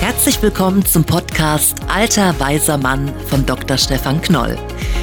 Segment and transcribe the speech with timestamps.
[0.00, 3.76] Herzlich willkommen zum Podcast Alter weiser Mann von Dr.
[3.76, 4.56] Stefan Knoll.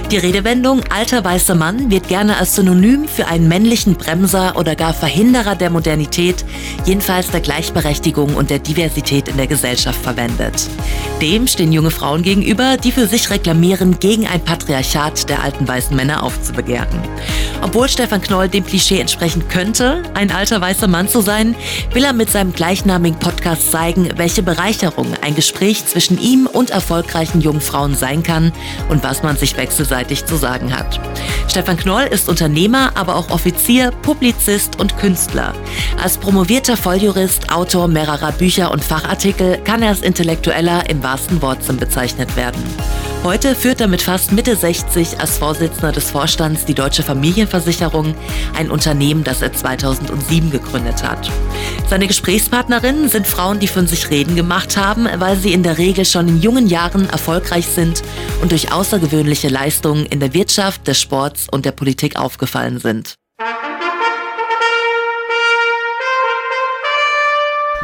[0.10, 4.94] Die Redewendung alter weißer Mann wird gerne als Synonym für einen männlichen Bremser oder gar
[4.94, 6.46] Verhinderer der Modernität,
[6.86, 10.70] jedenfalls der Gleichberechtigung und der Diversität in der Gesellschaft verwendet.
[11.22, 15.96] Dem stehen junge Frauen gegenüber, die für sich reklamieren, gegen ein Patriarchat der alten weißen
[15.96, 17.02] Männer aufzubegehren.
[17.62, 21.56] Obwohl Stefan Knoll dem Klischee entsprechen könnte, ein alter weißer Mann zu sein,
[21.94, 24.44] will er mit seinem gleichnamigen Podcast zeigen, welche
[24.86, 28.52] Bereicherung ein Gespräch zwischen ihm und erfolgreichen jungen Frauen sein kann
[28.90, 31.00] und was man sich wechselseitig zu sagen hat.
[31.48, 35.54] Stefan Knoll ist Unternehmer, aber auch Offizier, Publizist und Künstler.
[36.02, 41.78] Als promovierter Volljurist, Autor mehrerer Bücher und Fachartikel kann er als Intellektueller im wahrsten Wortsinn
[41.78, 42.64] bezeichnet werden.
[43.26, 48.14] Heute führt er mit fast Mitte 60 als Vorsitzender des Vorstands die Deutsche Familienversicherung,
[48.56, 51.32] ein Unternehmen, das er 2007 gegründet hat.
[51.90, 56.06] Seine Gesprächspartnerinnen sind Frauen, die von sich reden gemacht haben, weil sie in der Regel
[56.06, 58.02] schon in jungen Jahren erfolgreich sind
[58.42, 63.16] und durch außergewöhnliche Leistungen in der Wirtschaft, des Sports und der Politik aufgefallen sind.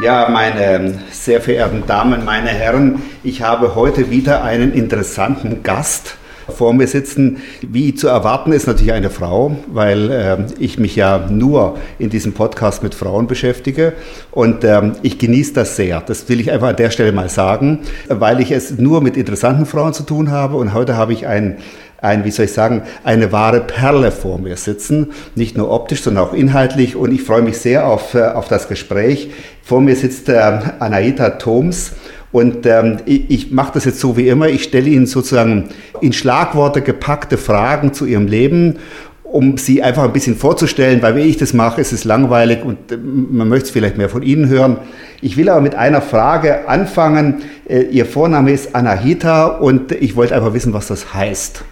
[0.02, 6.16] Ja, meine sehr verehrten Damen, meine Herren, ich habe heute wieder einen interessanten Gast
[6.52, 7.38] vor mir sitzen.
[7.62, 12.32] Wie zu erwarten ist natürlich eine Frau, weil äh, ich mich ja nur in diesem
[12.32, 13.94] Podcast mit Frauen beschäftige
[14.30, 16.00] und ähm, ich genieße das sehr.
[16.00, 19.66] Das will ich einfach an der Stelle mal sagen, weil ich es nur mit interessanten
[19.66, 21.56] Frauen zu tun habe und heute habe ich einen
[22.02, 25.12] ein, wie soll ich sagen, eine wahre Perle vor mir sitzen.
[25.36, 26.96] Nicht nur optisch, sondern auch inhaltlich.
[26.96, 29.30] Und ich freue mich sehr auf, äh, auf das Gespräch.
[29.62, 31.92] Vor mir sitzt äh, Anaita Thoms.
[32.32, 34.48] Und ähm, ich, ich mache das jetzt so wie immer.
[34.48, 35.68] Ich stelle Ihnen sozusagen
[36.00, 38.78] in Schlagworte gepackte Fragen zu Ihrem Leben
[39.32, 42.92] um sie einfach ein bisschen vorzustellen, weil wie ich das mache, ist es langweilig und
[42.92, 44.76] äh, man möchte es vielleicht mehr von Ihnen hören.
[45.22, 47.42] Ich will aber mit einer Frage anfangen.
[47.66, 51.64] Äh, Ihr Vorname ist Anahita und ich wollte einfach wissen, was das heißt.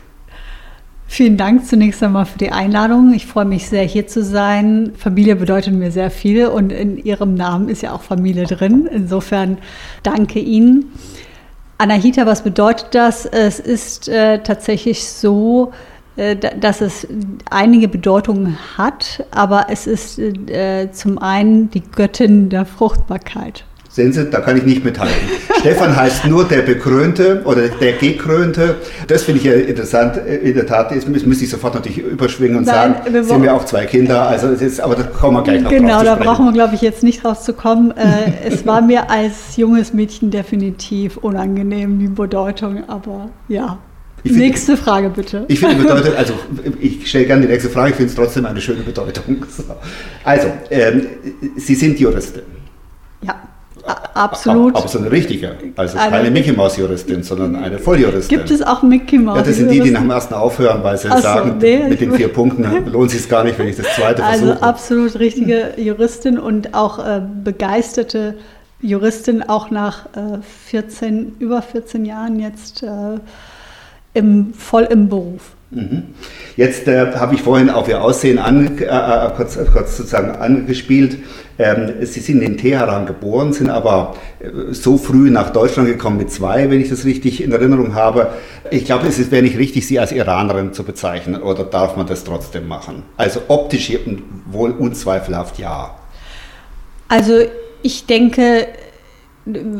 [1.13, 3.13] Vielen Dank zunächst einmal für die Einladung.
[3.13, 4.93] Ich freue mich sehr, hier zu sein.
[4.97, 8.89] Familie bedeutet mir sehr viel und in Ihrem Namen ist ja auch Familie drin.
[8.89, 9.59] Insofern
[10.05, 10.93] danke Ihnen.
[11.79, 13.27] Anahita, was bedeutet das?
[13.27, 15.73] Es ist äh, tatsächlich so,
[16.15, 17.09] äh, dass es
[17.51, 23.65] einige Bedeutungen hat, aber es ist äh, zum einen die Göttin der Fruchtbarkeit.
[23.93, 25.17] Sehen Sie, da kann ich nicht mithalten.
[25.61, 28.77] Stefan heißt nur der Bekrönte oder der Gekrönte.
[29.09, 30.17] Das finde ich ja interessant.
[30.17, 33.53] In der Tat, jetzt müsste ich sofort natürlich überschwingen und Nein, sagen, wir sind wir
[33.53, 34.29] auch zwei Kinder.
[34.29, 37.03] Also ist, aber da kommen wir gleich noch Genau, da brauchen wir, glaube ich, jetzt
[37.03, 37.91] nicht drauf zu kommen.
[37.91, 43.79] Äh, es war mir als junges Mädchen definitiv unangenehm, die Bedeutung, aber ja.
[44.23, 45.47] Find, nächste Frage bitte.
[45.49, 46.35] Ich finde bedeutet, also
[46.79, 49.45] ich stelle gerne die nächste Frage, ich finde es trotzdem eine schöne Bedeutung.
[50.23, 51.07] Also, ähm,
[51.57, 52.60] Sie sind Juristin.
[54.15, 54.77] Absolut.
[54.77, 58.39] Aber so eine richtige, also eine keine Mickey Maus Juristin, sondern eine Volljuristin.
[58.39, 59.39] Gibt es auch Mickey Maus?
[59.39, 61.89] Ja, das sind die, die nach dem ersten aufhören, weil sie Ach sagen, so, nee,
[61.89, 64.63] mit den vier Punkten lohnt sich gar nicht, wenn ich das zweite also versuche.
[64.63, 68.35] Also absolut richtige Juristin und auch äh, begeisterte
[68.83, 73.19] Juristin, auch nach äh, 14, über 14 Jahren jetzt äh,
[74.15, 75.53] im, voll im Beruf.
[75.73, 76.15] Mhm.
[76.57, 81.19] Jetzt äh, habe ich vorhin auf Ihr Aussehen an, äh, äh, kurz, kurz, sozusagen angespielt.
[81.59, 86.33] Ähm, Sie sind in Teheran geboren, sind aber äh, so früh nach Deutschland gekommen mit
[86.33, 88.31] zwei, wenn ich das richtig in Erinnerung habe.
[88.73, 92.25] Ich glaube, es wäre nicht richtig, Sie als Iranerin zu bezeichnen oder darf man das
[92.25, 93.05] trotzdem machen?
[93.17, 93.93] Also optisch
[94.51, 95.95] wohl unzweifelhaft ja.
[97.07, 97.43] Also
[97.83, 98.67] ich denke,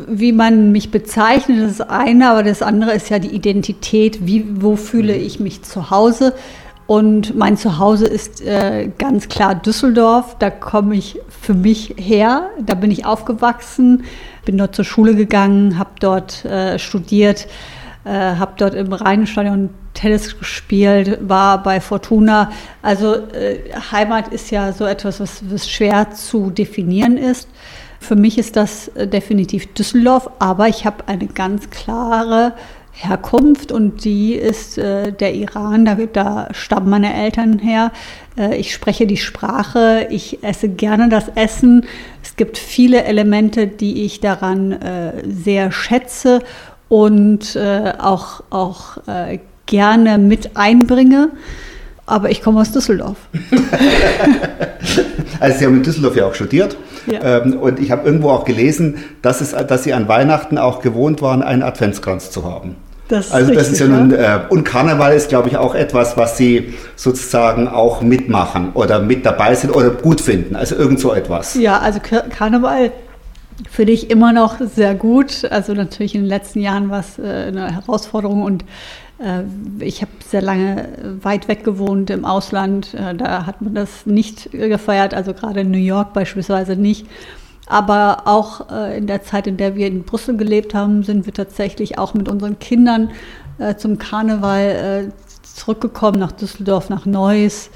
[0.07, 4.25] wie man mich bezeichnet, das ist eine, aber das andere ist ja die Identität.
[4.25, 6.33] Wie, wo fühle ich mich zu Hause?
[6.87, 10.35] Und mein Zuhause ist äh, ganz klar Düsseldorf.
[10.39, 12.49] Da komme ich für mich her.
[12.59, 14.03] Da bin ich aufgewachsen,
[14.43, 17.47] bin dort zur Schule gegangen, habe dort äh, studiert,
[18.03, 22.51] äh, habe dort im Rheinstadion Tennis gespielt, war bei Fortuna.
[22.81, 23.59] Also äh,
[23.91, 27.47] Heimat ist ja so etwas, was, was schwer zu definieren ist.
[28.01, 32.53] Für mich ist das äh, definitiv Düsseldorf, aber ich habe eine ganz klare
[32.91, 37.91] Herkunft und die ist äh, der Iran, da, da stammen meine Eltern her.
[38.37, 41.85] Äh, ich spreche die Sprache, ich esse gerne das Essen.
[42.23, 46.39] Es gibt viele Elemente, die ich daran äh, sehr schätze
[46.89, 49.37] und äh, auch, auch äh,
[49.67, 51.29] gerne mit einbringe.
[52.07, 53.17] Aber ich komme aus Düsseldorf.
[55.39, 56.75] also Sie haben in Düsseldorf ja auch studiert.
[57.07, 57.43] Ja.
[57.43, 61.21] Ähm, und ich habe irgendwo auch gelesen, dass, es, dass Sie an Weihnachten auch gewohnt
[61.21, 62.75] waren, einen Adventskranz zu haben.
[63.11, 66.15] Das also das richtig, ist ja nun, äh, und Karneval ist, glaube ich, auch etwas,
[66.15, 70.55] was Sie sozusagen auch mitmachen oder mit dabei sind oder gut finden.
[70.55, 71.55] Also irgend so etwas.
[71.55, 72.91] Ja, also Karneval
[73.69, 75.45] finde ich immer noch sehr gut.
[75.49, 78.63] Also natürlich in den letzten Jahren war es äh, eine Herausforderung und
[79.79, 82.93] ich habe sehr lange weit weg gewohnt im Ausland.
[82.93, 87.07] Äh, da hat man das nicht gefeiert, also gerade in New York beispielsweise nicht.
[87.67, 91.33] Aber auch äh, in der Zeit, in der wir in Brüssel gelebt haben, sind wir
[91.33, 93.11] tatsächlich auch mit unseren Kindern
[93.59, 97.69] äh, zum Karneval äh, zurückgekommen nach Düsseldorf, nach Neuss.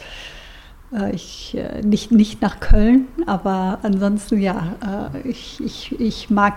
[0.93, 6.55] Äh, ich, äh, nicht, nicht nach Köln, aber ansonsten ja, äh, ich, ich, ich mag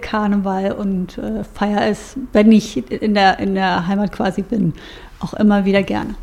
[0.00, 1.20] Karneval und
[1.54, 4.72] feiere es, wenn ich in der, in der Heimat quasi bin,
[5.20, 6.14] auch immer wieder gerne.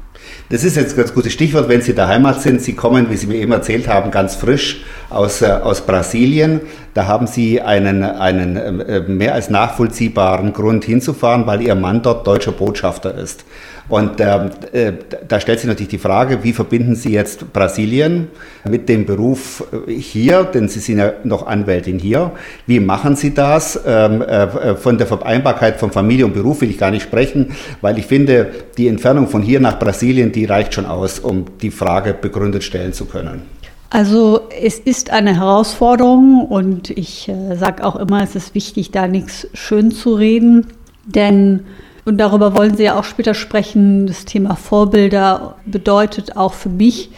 [0.49, 2.61] Das ist jetzt ein ganz gutes Stichwort, wenn Sie in der Heimat sind.
[2.61, 6.61] Sie kommen, wie Sie mir eben erzählt haben, ganz frisch aus, äh, aus Brasilien.
[6.93, 12.25] Da haben Sie einen, einen äh, mehr als nachvollziehbaren Grund hinzufahren, weil Ihr Mann dort
[12.27, 13.45] deutscher Botschafter ist.
[13.87, 14.93] Und ähm, äh,
[15.27, 18.29] da stellt sich natürlich die Frage, wie verbinden Sie jetzt Brasilien
[18.67, 22.31] mit dem Beruf äh, hier, denn Sie sind ja noch Anwältin hier.
[22.65, 23.79] Wie machen Sie das?
[23.85, 27.99] Ähm, äh, von der Vereinbarkeit von Familie und Beruf will ich gar nicht sprechen, weil
[27.99, 32.15] ich finde, die Entfernung von hier nach Brasilien, die reicht schon aus, um die Frage
[32.15, 33.43] begründet stellen zu können.
[33.91, 39.07] Also es ist eine Herausforderung und ich äh, sage auch immer, es ist wichtig, da
[39.07, 40.67] nichts schön zu reden,
[41.05, 41.61] denn
[42.05, 44.07] und darüber wollen Sie ja auch später sprechen.
[44.07, 47.09] Das Thema Vorbilder bedeutet auch für mich,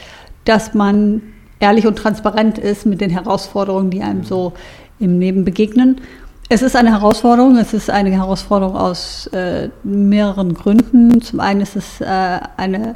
[0.45, 1.21] dass man
[1.59, 4.53] ehrlich und transparent ist mit den Herausforderungen, die einem so
[4.99, 6.01] im Leben begegnen.
[6.49, 7.57] Es ist eine Herausforderung.
[7.57, 11.21] Es ist eine Herausforderung aus äh, mehreren Gründen.
[11.21, 12.93] Zum einen ist es äh, eine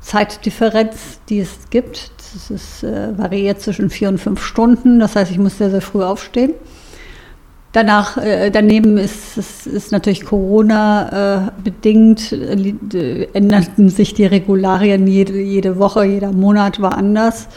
[0.00, 2.10] Zeitdifferenz, die es gibt.
[2.34, 4.98] Es ist, äh, variiert zwischen vier und fünf Stunden.
[4.98, 6.54] Das heißt, ich muss sehr, sehr früh aufstehen.
[7.72, 15.06] Danach, äh, daneben ist, ist, ist natürlich Corona äh, bedingt, äh, änderten sich die Regularien
[15.06, 17.48] jede, jede Woche, jeder Monat war anders.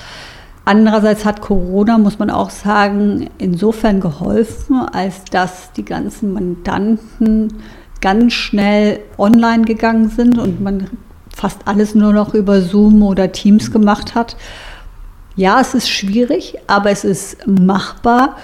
[0.66, 7.54] Andererseits hat Corona, muss man auch sagen, insofern geholfen, als dass die ganzen Mandanten
[8.02, 10.88] ganz schnell online gegangen sind und man
[11.36, 14.36] fast alles nur noch über Zoom oder Teams gemacht hat.
[15.36, 18.36] Ja, es ist schwierig, aber es ist machbar.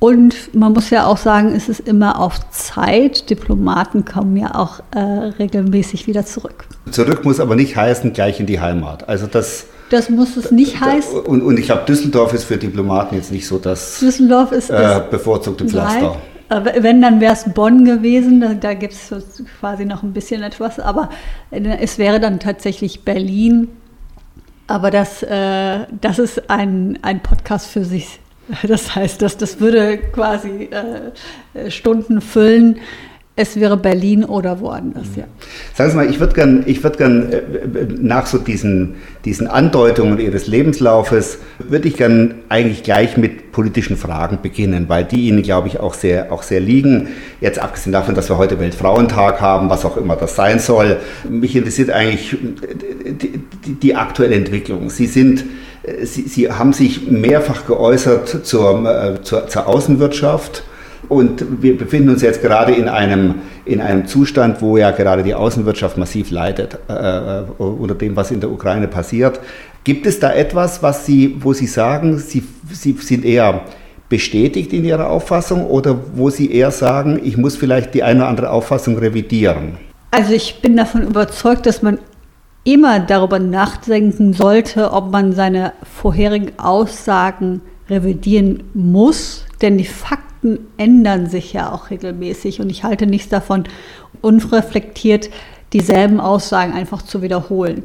[0.00, 3.28] Und man muss ja auch sagen, es ist immer auf Zeit.
[3.28, 6.64] Diplomaten kommen ja auch äh, regelmäßig wieder zurück.
[6.90, 9.08] Zurück muss aber nicht heißen, gleich in die Heimat.
[9.08, 9.66] Also das.
[9.90, 11.20] Das muss es nicht heißen.
[11.20, 15.02] Und, und ich glaube, Düsseldorf ist für Diplomaten jetzt nicht so das Düsseldorf ist, äh,
[15.10, 16.16] bevorzugte Pflaster.
[16.48, 16.68] Nein.
[16.80, 19.12] Wenn, dann wäre es Bonn gewesen, da, da gibt es
[19.60, 21.10] quasi noch ein bisschen etwas, aber
[21.50, 23.68] äh, es wäre dann tatsächlich Berlin.
[24.66, 28.20] Aber das, äh, das ist ein, ein Podcast für sich
[28.66, 30.68] Das heißt, dass das würde quasi
[31.54, 32.78] äh, Stunden füllen.
[33.36, 35.24] Es wäre Berlin oder woanders, ja.
[35.74, 37.40] Sagen Sie mal, ich würde gern, ich würd gern äh,
[37.98, 44.40] nach so diesen, diesen Andeutungen Ihres Lebenslaufes, würde ich gern eigentlich gleich mit politischen Fragen
[44.42, 47.08] beginnen, weil die Ihnen, glaube ich, auch sehr, auch sehr liegen.
[47.40, 50.98] Jetzt abgesehen davon, dass wir heute Weltfrauentag haben, was auch immer das sein soll.
[51.26, 52.36] Mich interessiert eigentlich
[53.22, 54.90] die, die, die aktuelle Entwicklung.
[54.90, 55.44] Sie sind
[56.02, 60.62] Sie, Sie haben sich mehrfach geäußert zur, äh, zur, zur, Außenwirtschaft.
[61.08, 65.34] Und wir befinden uns jetzt gerade in einem, in einem Zustand, wo ja gerade die
[65.34, 69.40] Außenwirtschaft massiv leidet äh, äh unter dem, was in der Ukraine passiert.
[69.82, 73.62] Gibt es da etwas, was Sie, wo Sie sagen, Sie, Sie sind eher
[74.10, 78.28] bestätigt in Ihrer Auffassung oder wo Sie eher sagen, ich muss vielleicht die eine oder
[78.28, 79.78] andere Auffassung revidieren?
[80.10, 81.98] Also ich bin davon überzeugt, dass man
[82.64, 91.26] immer darüber nachdenken sollte, ob man seine vorherigen Aussagen revidieren muss, denn die Fakten ändern
[91.26, 93.64] sich ja auch regelmäßig und ich halte nichts davon,
[94.20, 95.30] unreflektiert
[95.72, 97.84] dieselben Aussagen einfach zu wiederholen.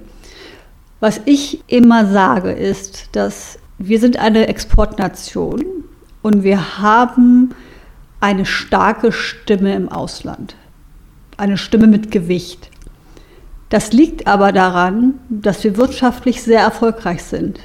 [0.99, 5.63] Was ich immer sage, ist, dass wir sind eine Exportnation
[6.21, 7.53] und wir haben
[8.21, 10.55] eine starke Stimme im Ausland,
[11.37, 12.71] eine Stimme mit Gewicht.
[13.75, 17.59] Das liegt aber daran, dass wir wirtschaftlich sehr erfolgreich sind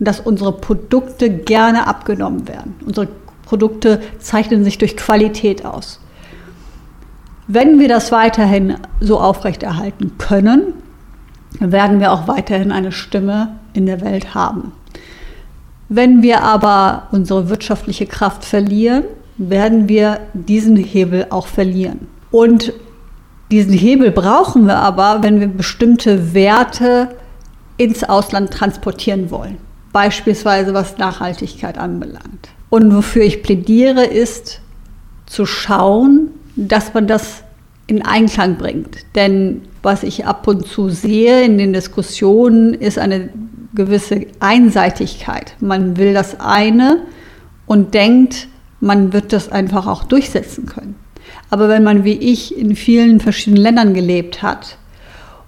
[0.00, 2.74] und dass unsere Produkte gerne abgenommen werden.
[2.84, 3.06] Unsere
[3.44, 6.00] Produkte zeichnen sich durch Qualität aus.
[7.46, 10.74] Wenn wir das weiterhin so aufrechterhalten können,
[11.60, 14.72] werden wir auch weiterhin eine Stimme in der Welt haben.
[15.88, 19.04] Wenn wir aber unsere wirtschaftliche Kraft verlieren,
[19.36, 22.08] werden wir diesen Hebel auch verlieren.
[22.32, 22.72] Und
[23.52, 27.08] diesen Hebel brauchen wir aber, wenn wir bestimmte Werte
[27.76, 29.58] ins Ausland transportieren wollen.
[29.92, 32.48] Beispielsweise was Nachhaltigkeit anbelangt.
[32.70, 34.60] Und wofür ich plädiere, ist
[35.26, 37.42] zu schauen, dass man das
[37.86, 38.96] in Einklang bringt.
[39.14, 43.28] Denn was ich ab und zu sehe in den Diskussionen, ist eine
[43.74, 45.56] gewisse Einseitigkeit.
[45.60, 47.02] Man will das eine
[47.66, 48.48] und denkt,
[48.80, 50.81] man wird das einfach auch durchsetzen können.
[51.52, 54.78] Aber wenn man wie ich in vielen verschiedenen Ländern gelebt hat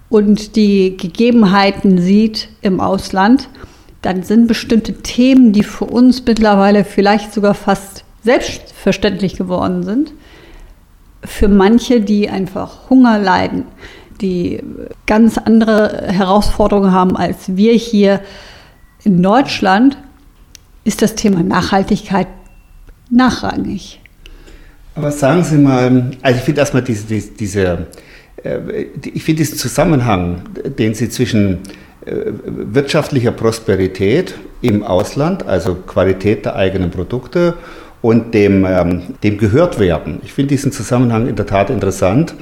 [0.07, 3.49] und die Gegebenheiten sieht im Ausland,
[4.03, 10.13] dann sind bestimmte Themen, die für uns mittlerweile vielleicht sogar fast selbstverständlich geworden sind,
[11.23, 13.63] für manche, die einfach Hunger leiden,
[14.21, 14.61] die
[15.07, 18.21] ganz andere Herausforderungen haben als wir hier
[19.03, 19.97] in Deutschland,
[20.83, 22.27] ist das Thema Nachhaltigkeit
[23.09, 24.01] nachrangig.
[24.95, 27.87] Aber sagen Sie mal, also ich finde erstmal diese, diese,
[28.43, 30.43] äh, ich finde diesen Zusammenhang,
[30.79, 31.59] den Sie zwischen
[32.05, 37.55] äh, wirtschaftlicher Prosperität im Ausland, also Qualität der eigenen Produkte
[38.01, 40.19] und dem, ähm, dem gehört werden.
[40.23, 42.33] Ich finde diesen Zusammenhang in der Tat interessant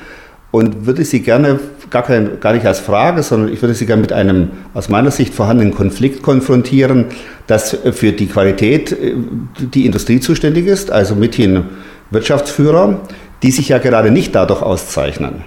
[0.51, 4.03] und würde Sie gerne, gar, kein, gar nicht als Frage, sondern ich würde Sie gerne
[4.03, 7.05] mit einem aus meiner Sicht vorhandenen Konflikt konfrontieren,
[7.47, 9.15] dass für die Qualität äh,
[9.57, 11.63] die Industrie zuständig ist, also mithin
[12.13, 13.01] Wirtschaftsführer,
[13.41, 15.43] die sich ja gerade nicht dadurch auszeichnen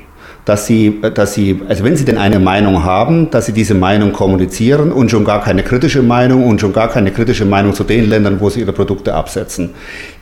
[0.46, 4.12] dass sie, dass sie, also wenn sie denn eine Meinung haben, dass sie diese Meinung
[4.12, 8.08] kommunizieren und schon gar keine kritische Meinung und schon gar keine kritische Meinung zu den
[8.08, 9.70] Ländern, wo sie ihre Produkte absetzen.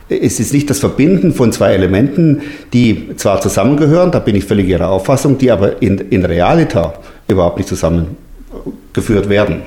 [0.09, 2.41] Es ist nicht das Verbinden von zwei Elementen,
[2.73, 6.95] die zwar zusammengehören, da bin ich völlig Ihrer Auffassung, die aber in, in Realita
[7.27, 9.61] überhaupt nicht zusammengeführt werden.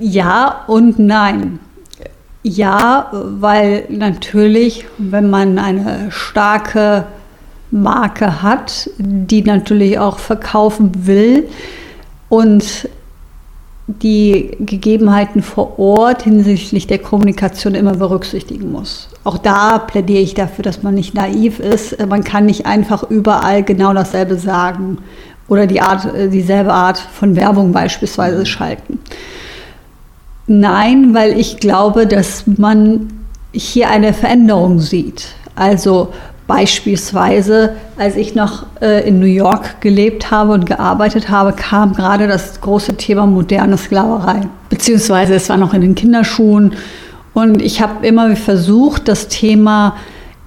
[0.00, 1.60] Ja und nein.
[2.48, 7.04] Ja, weil natürlich, wenn man eine starke
[7.70, 11.46] Marke hat, die natürlich auch verkaufen will
[12.30, 12.88] und
[13.86, 19.10] die Gegebenheiten vor Ort hinsichtlich der Kommunikation immer berücksichtigen muss.
[19.24, 21.98] Auch da plädiere ich dafür, dass man nicht naiv ist.
[22.06, 24.98] Man kann nicht einfach überall genau dasselbe sagen
[25.48, 29.00] oder die Art, dieselbe Art von Werbung beispielsweise schalten.
[30.48, 33.08] Nein, weil ich glaube, dass man
[33.52, 35.28] hier eine Veränderung sieht.
[35.54, 36.08] Also
[36.48, 42.26] Beispielsweise, als ich noch äh, in New York gelebt habe und gearbeitet habe, kam gerade
[42.26, 44.48] das große Thema moderne Sklaverei.
[44.70, 46.72] Beziehungsweise es war noch in den Kinderschuhen.
[47.34, 49.96] Und ich habe immer versucht, das Thema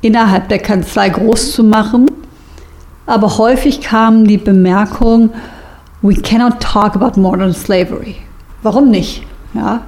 [0.01, 2.09] innerhalb der Kanzlei groß zu machen.
[3.05, 5.29] Aber häufig kam die Bemerkung,
[6.01, 8.15] we cannot talk about modern slavery.
[8.63, 9.21] Warum nicht?
[9.53, 9.81] Ja,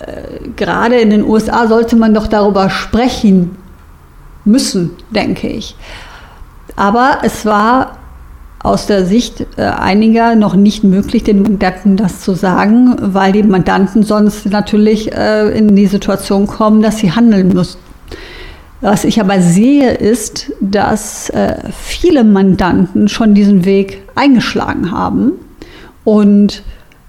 [0.00, 3.56] äh, gerade in den USA sollte man doch darüber sprechen,
[4.44, 5.76] müssen, denke ich.
[6.76, 7.98] Aber es war
[8.60, 13.42] aus der Sicht äh, einiger noch nicht möglich, den Mandanten das zu sagen, weil die
[13.42, 17.78] Mandanten sonst natürlich äh, in die Situation kommen, dass sie handeln müssen.
[18.80, 25.32] Was ich aber sehe, ist, dass äh, viele Mandanten schon diesen Weg eingeschlagen haben
[26.04, 26.62] und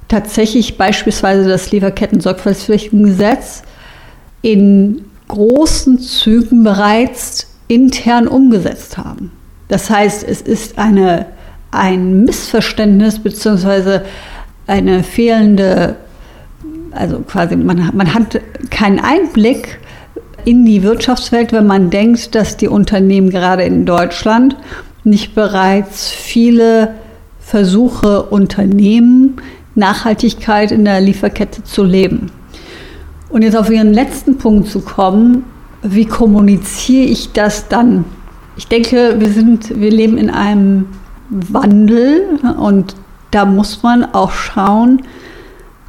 [0.10, 3.64] tatsächlich beispielsweise das Lieferketten-Sorgfaltspflichtengesetz
[4.42, 9.32] in großen Zügen bereits intern umgesetzt haben.
[9.70, 11.28] Das heißt, es ist eine,
[11.72, 14.02] ein Missverständnis bzw.
[14.68, 15.96] eine fehlende,
[16.92, 19.80] also quasi man, man hat keinen Einblick
[20.46, 24.56] in die Wirtschaftswelt, wenn man denkt, dass die Unternehmen gerade in Deutschland
[25.04, 26.96] nicht bereits viele
[27.40, 29.38] Versuche unternehmen,
[29.80, 32.32] Nachhaltigkeit in der Lieferkette zu leben.
[33.30, 35.44] Und jetzt auf Ihren letzten Punkt zu kommen,
[35.82, 38.06] wie kommuniziere ich das dann?
[38.58, 40.88] Ich denke, wir, sind, wir leben in einem
[41.30, 42.96] Wandel und
[43.32, 45.04] da muss man auch schauen,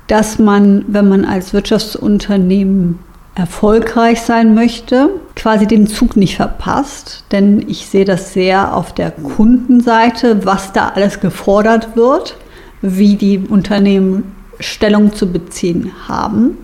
[0.06, 2.98] dass man, wenn man als Wirtschaftsunternehmen
[3.34, 7.24] erfolgreich sein möchte, quasi den Zug nicht verpasst.
[7.32, 12.36] Denn ich sehe das sehr auf der Kundenseite, was da alles gefordert wird,
[12.82, 16.58] wie die Unternehmen Stellung zu beziehen haben.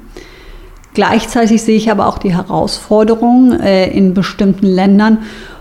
[0.94, 5.18] Gleichzeitig sehe ich aber auch die Herausforderung äh, in bestimmten Ländern,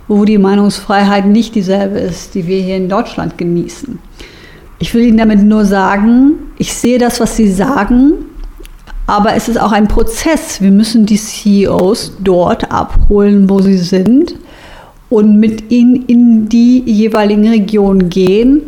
[0.07, 3.99] wo die Meinungsfreiheit nicht dieselbe ist, die wir hier in Deutschland genießen.
[4.79, 8.13] Ich will Ihnen damit nur sagen, ich sehe das, was Sie sagen,
[9.07, 10.61] aber es ist auch ein Prozess.
[10.61, 14.35] Wir müssen die CEOs dort abholen, wo sie sind
[15.09, 18.61] und mit ihnen in die jeweiligen Regionen gehen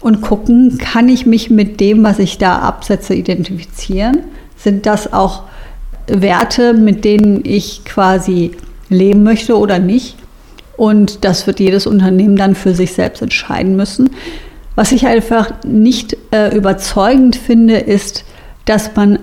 [0.00, 4.18] und gucken, kann ich mich mit dem, was ich da absetze, identifizieren?
[4.56, 5.44] Sind das auch
[6.06, 8.52] Werte, mit denen ich quasi
[8.88, 10.16] leben möchte oder nicht.
[10.76, 14.10] Und das wird jedes Unternehmen dann für sich selbst entscheiden müssen.
[14.74, 18.24] Was ich einfach nicht äh, überzeugend finde, ist,
[18.64, 19.18] dass man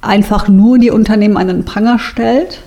[0.00, 2.60] einfach nur die Unternehmen an den Pranger stellt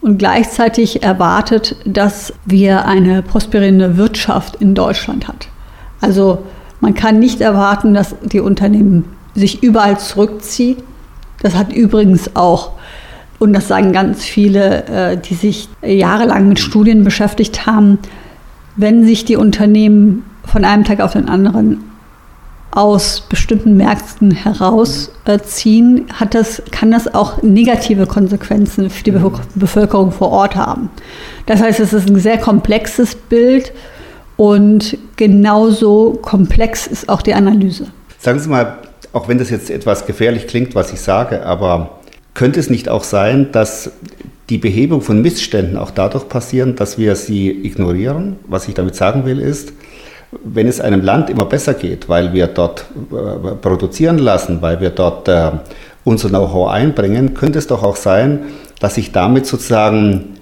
[0.00, 5.48] und gleichzeitig erwartet, dass wir eine prosperierende Wirtschaft in Deutschland hat.
[6.00, 6.44] Also
[6.80, 10.76] man kann nicht erwarten, dass die Unternehmen sich überall zurückziehen
[11.42, 12.72] das hat übrigens auch
[13.38, 17.98] und das sagen ganz viele, äh, die sich jahrelang mit Studien beschäftigt haben,
[18.76, 21.84] wenn sich die Unternehmen von einem Tag auf den anderen
[22.70, 29.14] aus bestimmten Märkten herausziehen, hat das, kann das auch negative Konsequenzen für die
[29.54, 30.90] Bevölkerung vor Ort haben.
[31.46, 33.72] Das heißt, es ist ein sehr komplexes Bild
[34.36, 37.86] und genauso komplex ist auch die Analyse.
[38.18, 38.78] Sagen Sie mal,
[39.12, 42.00] auch wenn das jetzt etwas gefährlich klingt, was ich sage, aber
[42.34, 43.90] könnte es nicht auch sein, dass
[44.50, 48.36] die Behebung von Missständen auch dadurch passieren, dass wir sie ignorieren?
[48.46, 49.72] Was ich damit sagen will, ist,
[50.44, 54.90] wenn es einem Land immer besser geht, weil wir dort äh, produzieren lassen, weil wir
[54.90, 55.52] dort äh,
[56.04, 58.44] unser Know-how einbringen, könnte es doch auch sein,
[58.80, 60.35] dass sich damit sozusagen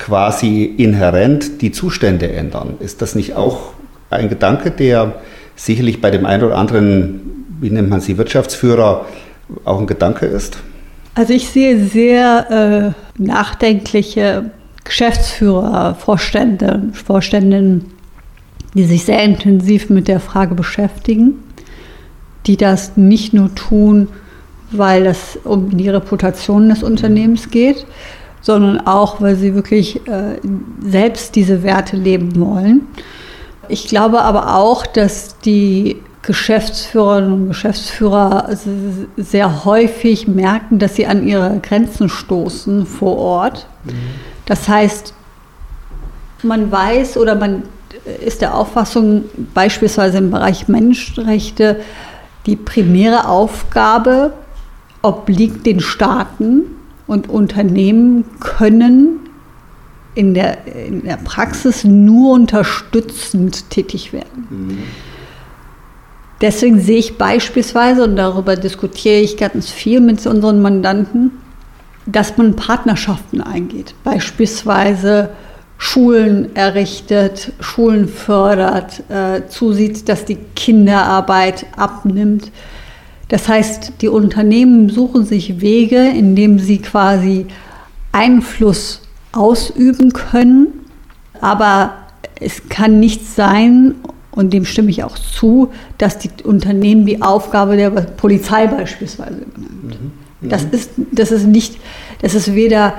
[0.00, 2.74] quasi inhärent die Zustände ändern.
[2.80, 3.74] Ist das nicht auch
[4.08, 5.20] ein Gedanke, der
[5.54, 9.06] sicherlich bei dem einen oder anderen, wie nennt man sie, Wirtschaftsführer
[9.64, 10.58] auch ein Gedanke ist?
[11.14, 14.50] Also ich sehe sehr äh, nachdenkliche
[14.84, 17.84] Geschäftsführer, Vorstände, Vorständinnen,
[18.74, 21.34] die sich sehr intensiv mit der Frage beschäftigen,
[22.46, 24.08] die das nicht nur tun,
[24.70, 27.84] weil es um die Reputation des Unternehmens geht,
[28.40, 30.38] sondern auch, weil sie wirklich äh,
[30.82, 32.86] selbst diese Werte leben wollen.
[33.68, 38.50] Ich glaube aber auch, dass die Geschäftsführerinnen und Geschäftsführer
[39.16, 43.66] sehr häufig merken, dass sie an ihre Grenzen stoßen vor Ort.
[43.84, 43.92] Mhm.
[44.44, 45.14] Das heißt,
[46.42, 47.62] man weiß oder man
[48.24, 51.80] ist der Auffassung, beispielsweise im Bereich Menschenrechte,
[52.46, 54.32] die primäre Aufgabe
[55.02, 56.79] obliegt den Staaten
[57.10, 59.18] und Unternehmen können
[60.14, 64.46] in der, in der Praxis nur unterstützend tätig werden.
[64.48, 64.78] Mhm.
[66.40, 71.32] Deswegen sehe ich beispielsweise, und darüber diskutiere ich ganz viel mit unseren Mandanten,
[72.06, 73.94] dass man Partnerschaften eingeht.
[74.04, 75.30] Beispielsweise
[75.78, 82.52] Schulen errichtet, Schulen fördert, äh, zusieht, dass die Kinderarbeit abnimmt.
[83.30, 87.46] Das heißt, die Unternehmen suchen sich Wege, indem sie quasi
[88.10, 90.66] Einfluss ausüben können,
[91.40, 91.92] aber
[92.40, 93.94] es kann nicht sein,
[94.32, 100.00] und dem stimme ich auch zu, dass die Unternehmen die Aufgabe der Polizei beispielsweise übernimmt.
[100.40, 100.48] Mhm.
[100.48, 100.70] Das, mhm.
[100.72, 101.76] ist, das ist nicht,
[102.22, 102.94] das ist weder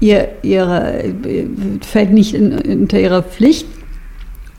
[0.00, 1.14] ihr, ihre,
[1.80, 3.66] fällt nicht in, unter ihre Pflicht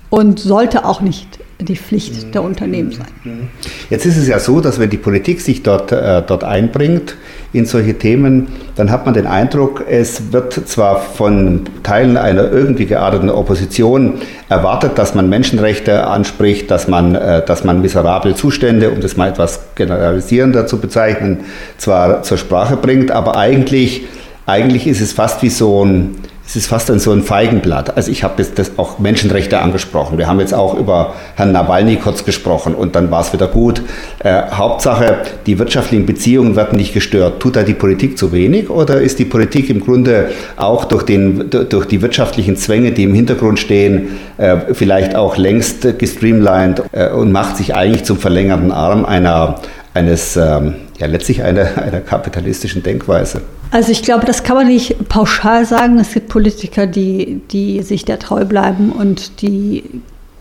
[0.09, 2.31] und sollte auch nicht die Pflicht mhm.
[2.31, 3.07] der Unternehmen sein.
[3.23, 3.47] Mhm.
[3.89, 7.15] Jetzt ist es ja so, dass wenn die Politik sich dort, äh, dort einbringt
[7.53, 12.85] in solche Themen, dann hat man den Eindruck, es wird zwar von Teilen einer irgendwie
[12.85, 14.15] gearteten Opposition
[14.49, 19.29] erwartet, dass man Menschenrechte anspricht, dass man, äh, dass man miserable Zustände, um das mal
[19.29, 21.41] etwas generalisierender zu bezeichnen,
[21.77, 24.05] zwar zur Sprache bringt, aber eigentlich,
[24.45, 27.95] eigentlich ist es fast wie so ein es ist fast so ein Feigenblatt.
[27.95, 30.17] Also ich habe jetzt das auch Menschenrechte angesprochen.
[30.17, 33.81] Wir haben jetzt auch über Herrn Nawalny kurz gesprochen und dann war es wieder gut.
[34.19, 37.39] Äh, Hauptsache, die wirtschaftlichen Beziehungen werden nicht gestört.
[37.39, 41.49] Tut da die Politik zu wenig oder ist die Politik im Grunde auch durch, den,
[41.49, 47.31] durch die wirtschaftlichen Zwänge, die im Hintergrund stehen, äh, vielleicht auch längst gestreamlined äh, und
[47.31, 49.61] macht sich eigentlich zum verlängerten Arm einer,
[49.93, 53.41] eines, ähm, ja letztlich einer, einer kapitalistischen Denkweise?
[53.71, 55.97] Also ich glaube, das kann man nicht pauschal sagen.
[55.99, 59.83] Es gibt Politiker, die, die sich der treu bleiben und die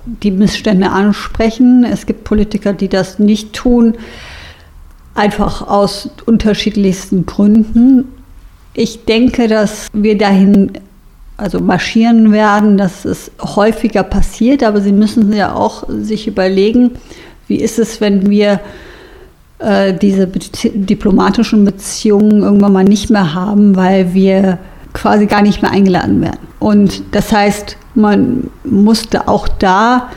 [0.04, 1.84] die Missstände ansprechen.
[1.84, 3.96] Es gibt Politiker, die das nicht tun,
[5.14, 8.04] einfach aus unterschiedlichsten Gründen.
[8.74, 10.72] Ich denke, dass wir dahin
[11.36, 16.92] also marschieren werden, dass es häufiger passiert, aber Sie müssen ja auch sich überlegen,
[17.48, 18.60] wie ist es, wenn wir
[19.61, 24.59] äh, diese diplomatischen Beziehungen irgendwann mal nicht mehr haben, weil wir
[24.92, 26.49] quasi gar nicht mehr eingeladen werden.
[26.59, 30.09] Und das heißt, man musste auch da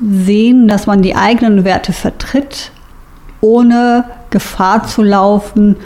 [0.00, 2.70] sehen, dass man die eigenen Werte vertritt,
[3.40, 5.76] ohne Gefahr zu laufen,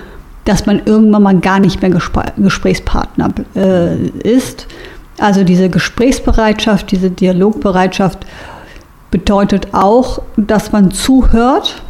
[0.45, 1.91] dass man irgendwann mal gar nicht mehr
[2.37, 4.67] Gesprächspartner äh, ist.
[5.19, 8.27] Also diese Gesprächsbereitschaft, diese Dialogbereitschaft
[9.11, 11.83] bedeutet auch, dass man zuhört,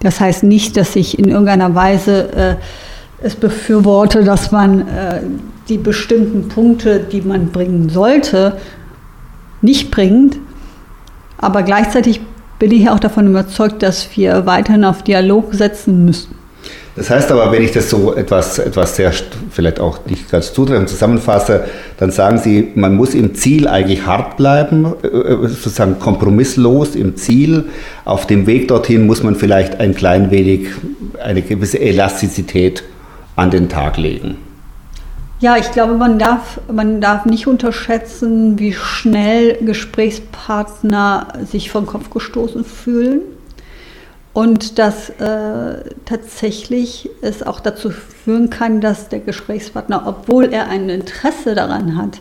[0.00, 2.56] das heißt nicht, dass ich in irgendeiner Weise äh,
[3.22, 5.20] es befürworte, dass man äh,
[5.68, 8.56] die bestimmten Punkte, die man bringen sollte,
[9.62, 10.38] nicht bringt.
[11.38, 12.20] Aber gleichzeitig
[12.58, 16.39] bin ich auch davon überzeugt, dass wir weiterhin auf Dialog setzen müssen.
[16.96, 19.12] Das heißt aber, wenn ich das so etwas, etwas sehr,
[19.50, 21.64] vielleicht auch nicht ganz zutreffend zusammenfasse,
[21.98, 27.16] dann sagen Sie, man muss im Ziel eigentlich hart bleiben, äh, äh, sozusagen kompromisslos im
[27.16, 27.66] Ziel.
[28.04, 30.68] Auf dem Weg dorthin muss man vielleicht ein klein wenig
[31.22, 32.82] eine gewisse Elastizität
[33.36, 34.36] an den Tag legen?
[35.40, 42.10] Ja, ich glaube, man darf, man darf nicht unterschätzen, wie schnell Gesprächspartner sich vom Kopf
[42.10, 43.22] gestoßen fühlen.
[44.32, 50.88] Und dass äh, tatsächlich es auch dazu führen kann, dass der Gesprächspartner, obwohl er ein
[50.88, 52.20] Interesse daran hat,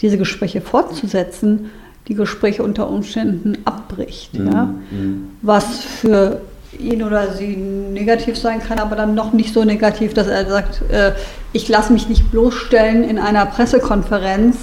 [0.00, 1.70] diese Gespräche fortzusetzen,
[2.06, 4.38] die Gespräche unter Umständen abbricht.
[4.38, 4.52] Mhm.
[4.52, 4.64] Ja?
[4.64, 5.30] Mhm.
[5.42, 6.40] Was für
[6.78, 10.82] ihn oder sie negativ sein kann, aber dann noch nicht so negativ, dass er sagt,
[10.90, 11.12] äh,
[11.52, 14.56] ich lasse mich nicht bloßstellen in einer Pressekonferenz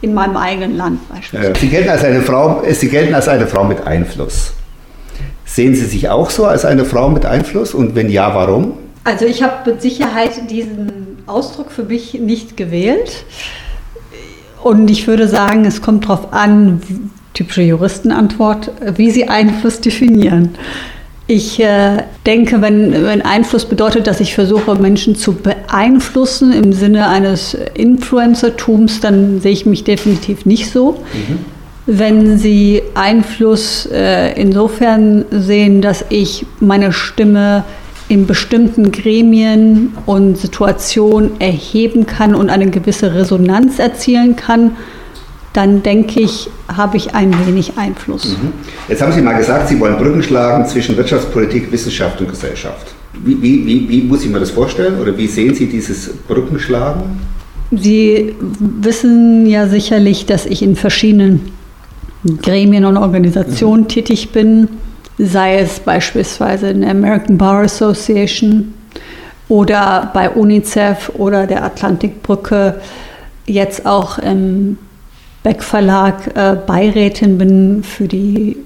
[0.00, 1.58] in meinem eigenen Land beispielsweise.
[1.60, 4.52] Sie gelten als eine Frau, Sie gelten als eine Frau mit Einfluss.
[5.54, 8.72] Sehen Sie sich auch so als eine Frau mit Einfluss und wenn ja, warum?
[9.04, 13.26] Also ich habe mit Sicherheit diesen Ausdruck für mich nicht gewählt.
[14.62, 16.80] Und ich würde sagen, es kommt darauf an,
[17.34, 20.54] typische Juristenantwort, wie Sie Einfluss definieren.
[21.26, 27.08] Ich äh, denke, wenn, wenn Einfluss bedeutet, dass ich versuche, Menschen zu beeinflussen im Sinne
[27.08, 30.92] eines Influencertums, dann sehe ich mich definitiv nicht so.
[31.12, 31.51] Mhm.
[31.86, 37.64] Wenn Sie Einfluss äh, insofern sehen, dass ich meine Stimme
[38.08, 44.76] in bestimmten Gremien und Situationen erheben kann und eine gewisse Resonanz erzielen kann,
[45.52, 48.24] dann denke ich, habe ich ein wenig Einfluss.
[48.28, 48.52] Mhm.
[48.88, 52.94] Jetzt haben Sie mal gesagt, Sie wollen Brücken schlagen zwischen Wirtschaftspolitik, Wissenschaft und Gesellschaft.
[53.24, 57.02] Wie, wie, wie, wie muss ich mir das vorstellen oder wie sehen Sie dieses Brückenschlagen?
[57.70, 61.52] Sie wissen ja sicherlich, dass ich in verschiedenen
[62.24, 63.88] Gremien und Organisationen mhm.
[63.88, 64.68] tätig bin,
[65.18, 68.74] sei es beispielsweise in der American Bar Association
[69.48, 72.80] oder bei UNICEF oder der Atlantikbrücke,
[73.46, 74.78] jetzt auch im
[75.42, 78.56] Beck Verlag äh, Beirätin bin für die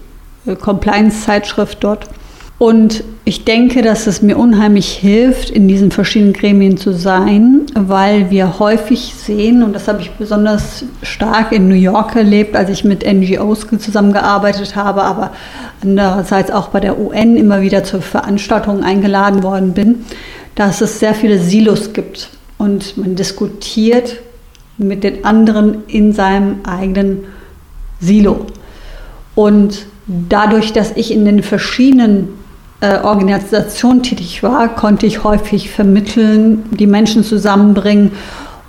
[0.46, 2.06] äh, Compliance-Zeitschrift dort.
[2.58, 8.30] Und ich denke, dass es mir unheimlich hilft, in diesen verschiedenen Gremien zu sein, weil
[8.30, 12.82] wir häufig sehen, und das habe ich besonders stark in New York erlebt, als ich
[12.82, 15.32] mit NGOs zusammengearbeitet habe, aber
[15.82, 20.06] andererseits auch bei der UN immer wieder zur Veranstaltungen eingeladen worden bin,
[20.54, 24.16] dass es sehr viele Silos gibt und man diskutiert
[24.78, 27.24] mit den anderen in seinem eigenen
[28.00, 28.46] Silo.
[29.34, 32.28] Und dadurch, dass ich in den verschiedenen
[32.80, 38.12] äh, Organisationen tätig war, konnte ich häufig vermitteln, die Menschen zusammenbringen.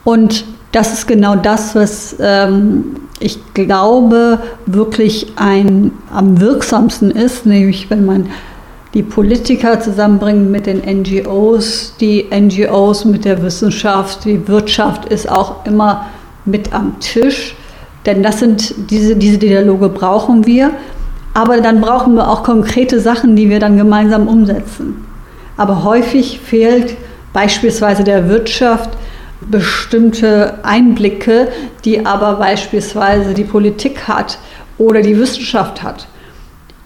[0.04, 7.90] Und das ist genau das, was ähm, ich glaube wirklich ein, am wirksamsten ist, nämlich
[7.90, 8.28] wenn man
[8.94, 15.66] die Politiker zusammenbringen mit den NGOs, die NGOs mit der Wissenschaft, die Wirtschaft ist auch
[15.66, 16.08] immer
[16.46, 17.56] mit am Tisch,
[18.06, 20.72] denn das sind diese, diese Dialoge brauchen wir,
[21.38, 25.06] aber dann brauchen wir auch konkrete Sachen, die wir dann gemeinsam umsetzen.
[25.56, 26.98] Aber häufig fehlt
[27.32, 28.90] beispielsweise der Wirtschaft
[29.42, 31.50] bestimmte Einblicke,
[31.86, 34.40] die aber beispielsweise die Politik hat
[34.80, 36.08] oder die Wissenschaft hat.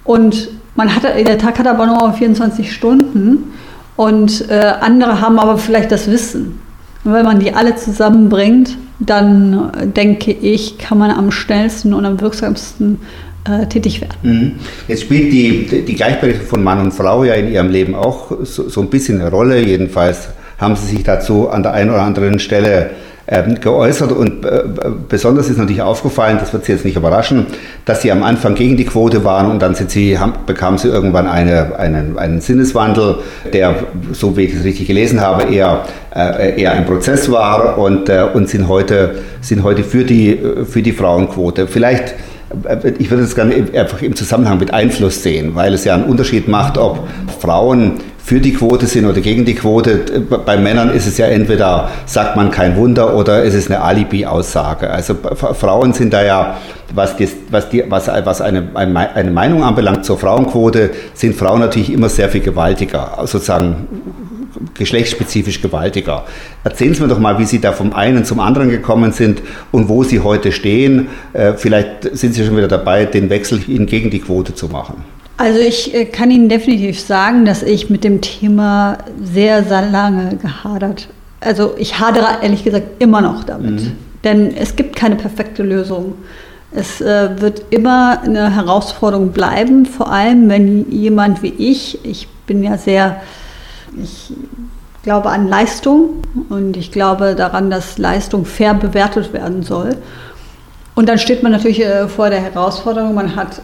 [0.03, 3.53] Und man hat, der Tag hat aber nur 24 Stunden
[3.95, 6.59] und äh, andere haben aber vielleicht das Wissen.
[7.05, 12.03] Und wenn man die alle zusammenbringt, dann äh, denke ich, kann man am schnellsten und
[12.05, 12.99] am wirksamsten
[13.45, 14.17] äh, tätig werden.
[14.21, 14.51] Mhm.
[14.88, 18.69] Jetzt spielt die, die Gleichberechtigung von Mann und Frau ja in Ihrem Leben auch so,
[18.69, 19.60] so ein bisschen eine Rolle.
[19.60, 22.91] Jedenfalls haben Sie sich dazu an der einen oder anderen Stelle
[23.27, 24.63] ähm, geäußert und äh,
[25.08, 27.45] besonders ist natürlich aufgefallen, das wird Sie jetzt nicht überraschen,
[27.86, 30.89] dass Sie am Anfang gegen die Quote waren und dann sind Sie, haben, bekamen Sie
[30.89, 33.19] irgendwann eine, einen, einen Sinneswandel,
[33.54, 33.75] der,
[34.12, 38.25] so wie ich es richtig gelesen habe, eher, äh, eher ein Prozess war und, äh,
[38.34, 40.38] und sind, heute, sind heute für die,
[40.69, 41.67] für die Frauenquote.
[41.67, 42.15] Vielleicht
[42.97, 46.47] ich würde das gerne einfach im Zusammenhang mit Einfluss sehen, weil es ja einen Unterschied
[46.47, 47.07] macht, ob
[47.39, 49.97] Frauen für die Quote sind oder gegen die Quote.
[50.45, 54.89] Bei Männern ist es ja entweder, sagt man kein Wunder, oder es ist eine Alibi-Aussage.
[54.89, 56.57] Also Frauen sind da ja,
[56.93, 61.91] was, die, was, die, was, was eine, eine Meinung anbelangt zur Frauenquote, sind Frauen natürlich
[61.91, 63.87] immer sehr viel gewaltiger, sozusagen
[64.73, 66.25] geschlechtsspezifisch gewaltiger.
[66.63, 69.89] Erzählen Sie mir doch mal, wie Sie da vom einen zum anderen gekommen sind und
[69.89, 71.07] wo Sie heute stehen.
[71.33, 75.03] Äh, vielleicht sind Sie schon wieder dabei, den Wechsel gegen die Quote zu machen.
[75.37, 80.37] Also ich äh, kann Ihnen definitiv sagen, dass ich mit dem Thema sehr, sehr lange
[80.37, 81.07] gehadert.
[81.39, 83.81] Also ich hadere ehrlich gesagt immer noch damit.
[83.81, 83.91] Mhm.
[84.23, 86.13] Denn es gibt keine perfekte Lösung.
[86.73, 92.63] Es äh, wird immer eine Herausforderung bleiben, vor allem wenn jemand wie ich, ich bin
[92.63, 93.21] ja sehr,
[94.01, 94.34] ich
[95.04, 99.97] glaube an Leistung und ich glaube daran, dass Leistung fair bewertet werden soll.
[100.93, 101.84] Und dann steht man natürlich
[102.15, 103.62] vor der Herausforderung, man hat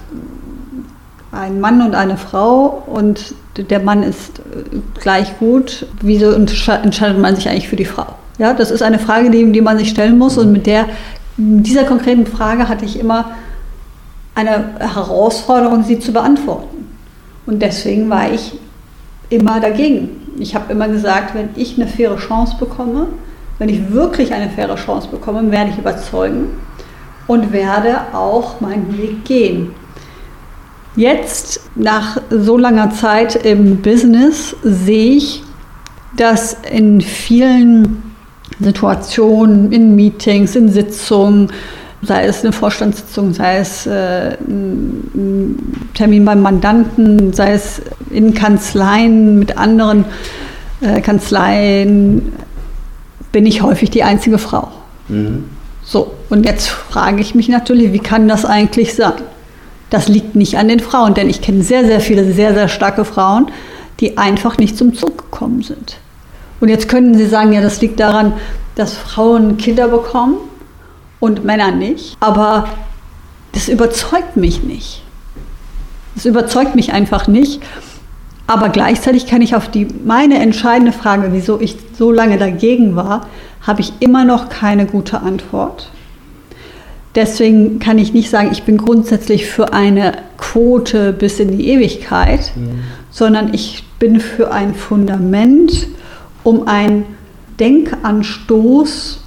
[1.32, 7.36] ein Mann und eine Frau und der Mann ist äh, gleich gut, wieso entscheidet man
[7.36, 8.16] sich eigentlich für die Frau?
[8.38, 10.86] Ja, das ist eine Frage, die, die man sich stellen muss und mit der,
[11.38, 13.32] dieser konkreten Frage hatte ich immer
[14.36, 16.88] eine Herausforderung, sie zu beantworten.
[17.48, 18.60] Und deswegen war ich
[19.30, 20.17] immer dagegen.
[20.40, 23.08] Ich habe immer gesagt, wenn ich eine faire Chance bekomme,
[23.58, 26.50] wenn ich wirklich eine faire Chance bekomme, werde ich überzeugen
[27.26, 29.72] und werde auch meinen Weg gehen.
[30.96, 35.44] Jetzt, nach so langer Zeit im Business, sehe ich,
[36.16, 38.04] dass in vielen
[38.60, 41.52] Situationen, in Meetings, in Sitzungen,
[42.02, 47.82] sei es eine Vorstandssitzung, sei es äh, ein Termin beim Mandanten, sei es
[48.12, 50.06] in Kanzleien mit anderen
[50.82, 52.34] äh, Kanzleien,
[53.32, 54.70] bin ich häufig die einzige Frau.
[55.08, 55.46] Mhm.
[55.84, 59.14] So, und jetzt frage ich mich natürlich, wie kann das eigentlich sein?
[59.90, 63.06] Das liegt nicht an den Frauen, denn ich kenne sehr, sehr viele sehr, sehr starke
[63.06, 63.48] Frauen,
[64.02, 65.98] die einfach nicht zum Zug gekommen sind.
[66.60, 68.34] Und jetzt könnten Sie sagen, ja, das liegt daran,
[68.76, 70.38] dass Frauen Kinder bekommen
[71.20, 72.16] und Männer nicht.
[72.20, 72.70] Aber
[73.54, 75.04] das überzeugt mich nicht.
[76.16, 77.62] Das überzeugt mich einfach nicht.
[78.48, 83.28] Aber gleichzeitig kann ich auf die meine entscheidende Frage, wieso ich so lange dagegen war,
[83.62, 85.92] habe ich immer noch keine gute Antwort.
[87.14, 92.52] Deswegen kann ich nicht sagen, ich bin grundsätzlich für eine Quote bis in die Ewigkeit,
[92.56, 92.84] mhm.
[93.10, 95.88] sondern ich bin für ein Fundament,
[96.44, 97.06] um einen
[97.60, 99.24] Denkanstoß,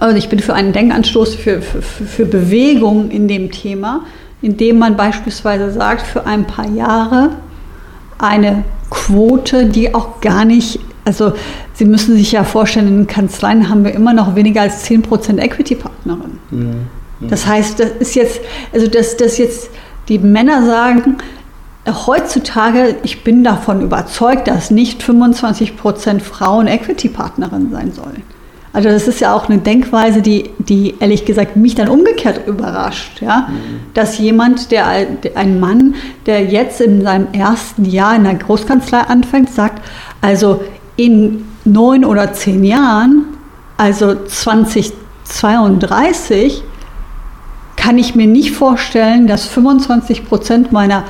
[0.00, 4.04] also ich bin für einen Denkanstoß für, für, für Bewegung in dem Thema,
[4.40, 7.30] indem man beispielsweise sagt, für ein paar Jahre
[8.18, 11.34] eine Quote, die auch gar nicht also
[11.74, 16.38] Sie müssen sich ja vorstellen, in Kanzleien haben wir immer noch weniger als 10% Equity-Partnerin.
[16.50, 17.28] Mhm.
[17.28, 18.40] Das heißt, das ist jetzt,
[18.72, 19.70] also dass, dass jetzt
[20.08, 21.16] die Männer sagen,
[22.06, 28.22] heutzutage, ich bin davon überzeugt, dass nicht 25% Frauen Equity-Partnerin sein sollen.
[28.74, 33.22] Also das ist ja auch eine Denkweise, die, die ehrlich gesagt mich dann umgekehrt überrascht.
[33.22, 33.46] Ja?
[33.48, 33.80] Mhm.
[33.94, 34.88] Dass jemand, der
[35.36, 35.94] ein Mann,
[36.26, 39.80] der jetzt in seinem ersten Jahr in der Großkanzlei anfängt, sagt,
[40.20, 40.64] also
[40.96, 43.26] in neun oder zehn Jahren,
[43.76, 46.64] also 2032,
[47.76, 51.04] kann ich mir nicht vorstellen, dass 25 Prozent meiner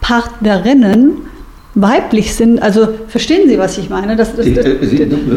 [0.00, 1.31] Partnerinnen
[1.74, 2.60] weiblich sind.
[2.62, 4.14] Also verstehen Sie, was ich meine?
[4.14, 4.76] Das, das, ich, äh,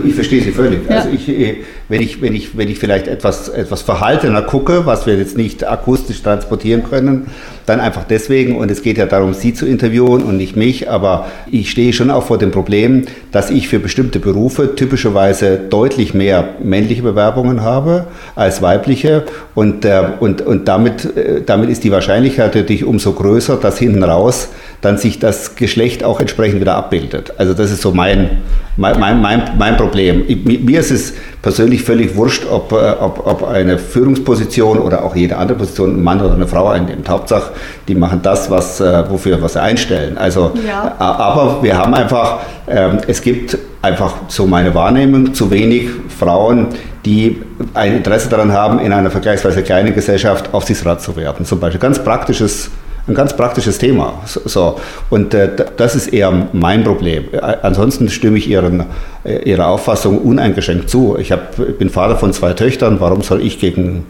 [0.06, 0.82] ich, verstehe Sie völlig.
[0.90, 0.98] Ja.
[0.98, 5.06] Also ich, äh, wenn, ich, wenn, ich, wenn ich vielleicht etwas, etwas verhaltener gucke, was
[5.06, 7.28] wir jetzt nicht akustisch transportieren können,
[7.66, 11.28] dann einfach deswegen, und es geht ja darum, Sie zu interviewen und nicht mich, aber
[11.50, 16.56] ich stehe schon auch vor dem Problem, dass ich für bestimmte Berufe typischerweise deutlich mehr
[16.62, 19.24] männliche Bewerbungen habe als weibliche
[19.56, 21.08] und, äh, und, und damit,
[21.46, 24.50] damit ist die Wahrscheinlichkeit natürlich umso größer, dass hinten raus
[24.82, 27.34] dann sich das Geschlecht auch entsprechend wieder abbildet.
[27.38, 28.42] Also das ist so mein,
[28.78, 30.26] mein, mein, mein Problem.
[30.44, 35.38] Mir ist es persönlich völlig wurscht, ob, äh, ob, ob eine Führungsposition oder auch jede
[35.38, 37.10] andere Position ein Mann oder eine Frau einnimmt.
[37.10, 37.52] Hauptsache,
[37.88, 40.18] die machen das, was, äh, wofür was sie einstellen.
[40.18, 40.96] Also, ja.
[41.00, 46.70] aber wir haben einfach, ähm, es gibt einfach so meine Wahrnehmung, zu wenig Frauen,
[47.06, 47.42] die
[47.74, 51.46] ein Interesse daran haben, in einer vergleichsweise kleinen Gesellschaft Aufsichtsrat zu werden.
[51.46, 52.72] Zum Beispiel ganz praktisches
[53.08, 54.22] ein ganz praktisches Thema.
[54.26, 57.26] So, und äh, das ist eher mein Problem.
[57.32, 58.86] Äh, ansonsten stimme ich ihren,
[59.24, 61.16] äh, Ihrer Auffassung uneingeschränkt zu.
[61.20, 63.00] Ich hab, bin Vater von zwei Töchtern.
[63.00, 64.06] Warum soll ich gegen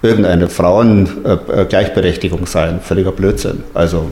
[0.00, 2.80] irgendeine Frauengleichberechtigung sein?
[2.82, 3.64] Völliger Blödsinn.
[3.74, 4.06] Also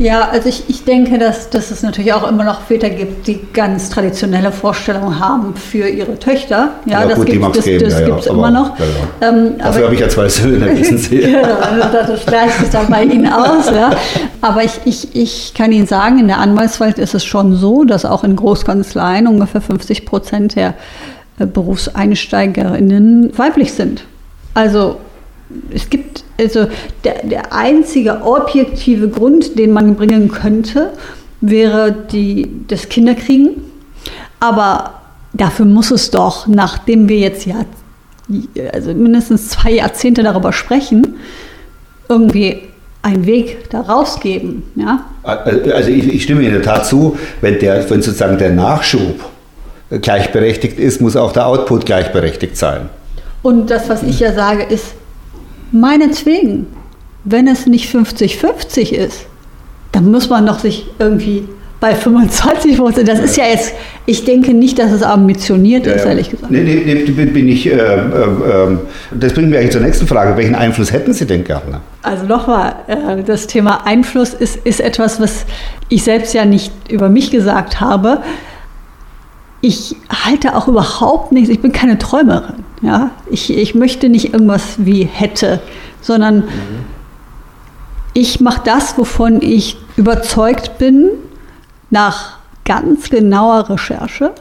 [0.00, 3.38] ja, also ich, ich denke, dass, dass es natürlich auch immer noch Väter gibt, die
[3.52, 6.70] ganz traditionelle Vorstellungen haben für ihre Töchter.
[6.86, 8.78] Ja, ja das gibt es ja, ja, immer noch.
[8.78, 11.18] Ja, ähm, Dafür habe ich ja zwei Söhne, wissen Sie.
[11.18, 13.70] genau, also das gleicht sich dann bei Ihnen aus.
[13.70, 13.90] Ja.
[14.40, 18.06] Aber ich, ich, ich kann Ihnen sagen, in der Anwaltswelt ist es schon so, dass
[18.06, 20.74] auch in Großkanzleien ungefähr 50 Prozent der
[21.38, 24.04] äh, Berufseinsteigerinnen weiblich sind.
[24.54, 24.96] Also
[25.72, 26.66] es gibt also
[27.04, 30.92] der, der einzige objektive Grund, den man bringen könnte,
[31.40, 33.62] wäre die, das Kinderkriegen.
[34.40, 34.94] Aber
[35.32, 37.64] dafür muss es doch, nachdem wir jetzt ja
[38.72, 41.16] also mindestens zwei Jahrzehnte darüber sprechen,
[42.08, 42.62] irgendwie
[43.02, 44.62] einen Weg daraus geben.
[44.76, 45.06] Ja?
[45.22, 49.24] Also ich, ich stimme in der Tat zu, wenn, der, wenn sozusagen der Nachschub
[49.90, 52.88] gleichberechtigt ist, muss auch der Output gleichberechtigt sein.
[53.42, 54.94] Und das, was ich ja sage, ist,
[55.72, 56.66] Meinetwegen,
[57.24, 59.26] wenn es nicht 50-50 ist,
[59.92, 61.44] dann muss man doch sich irgendwie
[61.80, 63.08] bei 25 Prozent.
[63.08, 63.72] Das ist ja jetzt,
[64.04, 66.50] ich denke nicht, dass es ambitioniert Ja, ist, ehrlich gesagt.
[66.50, 68.76] Nee, nee, nee, bin ich, äh, äh, äh,
[69.12, 70.36] das bringt mich eigentlich zur nächsten Frage.
[70.36, 71.80] Welchen Einfluss hätten Sie denn gerne?
[72.02, 75.46] Also nochmal, äh, das Thema Einfluss ist, ist etwas, was
[75.88, 78.18] ich selbst ja nicht über mich gesagt habe.
[79.60, 82.64] Ich halte auch überhaupt nichts, ich bin keine Träumerin.
[82.82, 83.10] Ja?
[83.30, 85.60] Ich, ich möchte nicht irgendwas wie hätte,
[86.00, 86.44] sondern
[88.14, 91.10] ich mache das, wovon ich überzeugt bin,
[91.90, 94.32] nach ganz genauer Recherche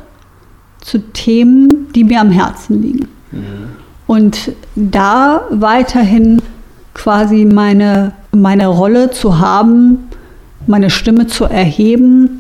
[0.82, 3.08] zu Themen, die mir am Herzen liegen.
[4.08, 6.41] Und da weiterhin
[6.93, 10.10] quasi meine, meine Rolle zu haben,
[10.67, 12.38] meine Stimme zu erheben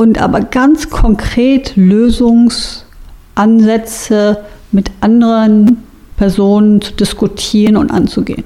[0.00, 4.38] und aber ganz konkret Lösungsansätze
[4.72, 5.82] mit anderen
[6.16, 8.44] Personen zu diskutieren und anzugehen.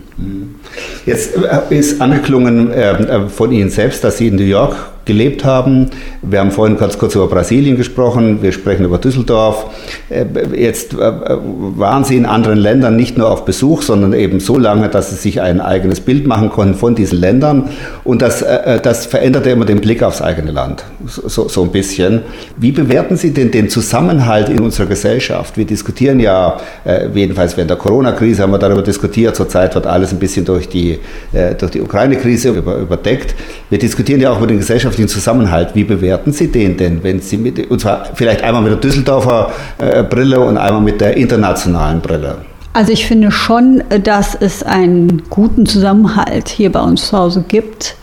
[1.07, 5.90] Jetzt äh, ist angeklungen äh, von Ihnen selbst, dass Sie in New York gelebt haben.
[6.22, 9.66] Wir haben vorhin ganz kurz über Brasilien gesprochen, wir sprechen über Düsseldorf.
[10.09, 10.24] Äh,
[10.55, 14.88] Jetzt äh, waren Sie in anderen Ländern nicht nur auf Besuch, sondern eben so lange,
[14.88, 17.70] dass Sie sich ein eigenes Bild machen konnten von diesen Ländern.
[18.05, 22.22] Und das, äh, das veränderte immer den Blick aufs eigene Land, so, so ein bisschen.
[22.57, 25.57] Wie bewerten Sie denn den Zusammenhalt in unserer Gesellschaft?
[25.57, 30.04] Wir diskutieren ja, äh, jedenfalls während der Corona-Krise haben wir darüber diskutiert, zurzeit wird alles
[30.12, 30.99] ein bisschen durch die,
[31.33, 33.35] äh, die Ukraine-Krise über, überdeckt.
[33.71, 35.75] Wir diskutieren ja auch über den gesellschaftlichen Zusammenhalt.
[35.75, 39.53] Wie bewerten Sie den denn, wenn Sie mit, und zwar vielleicht einmal mit der Düsseldorfer
[39.79, 42.37] äh, Brille und einmal mit der internationalen Brille?
[42.73, 47.95] Also ich finde schon, dass es einen guten Zusammenhalt hier bei uns zu Hause gibt.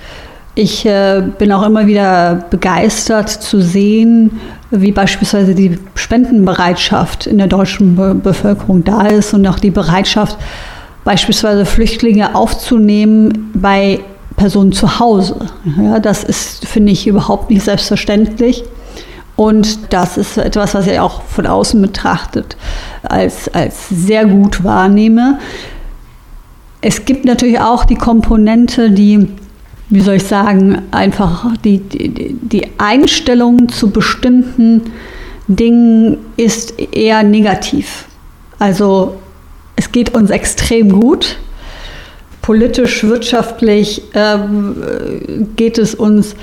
[0.55, 7.47] Ich äh, bin auch immer wieder begeistert zu sehen, wie beispielsweise die Spendenbereitschaft in der
[7.47, 10.37] deutschen Be Bevölkerung da ist und auch die Bereitschaft,
[11.03, 13.99] beispielsweise Flüchtlinge aufzunehmen bei
[14.35, 15.35] Personen zu Hause.
[15.77, 18.63] Ja, das ist, finde ich, überhaupt nicht selbstverständlich.
[19.35, 22.57] Und das ist etwas, was ich auch von außen betrachtet
[23.03, 25.39] als, als sehr gut wahrnehme.
[26.81, 29.27] Es gibt natürlich auch die Komponente, die,
[29.89, 34.91] wie soll ich sagen, einfach die, die, die Einstellung zu bestimmten
[35.47, 38.05] Dingen ist eher negativ.
[38.59, 39.20] Also
[39.81, 41.37] es geht uns extrem gut.
[42.43, 44.75] Politisch, wirtschaftlich ähm,
[45.55, 46.35] geht es uns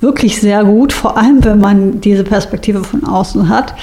[0.00, 3.74] wirklich sehr gut, vor allem wenn man diese Perspektive von außen hat.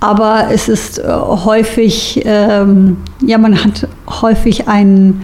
[0.00, 3.86] Aber es ist äh, häufig, ähm, ja, man hat
[4.22, 5.22] häufig ein,